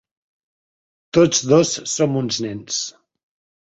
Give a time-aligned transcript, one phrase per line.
[1.19, 2.85] Tots dos som uns nens.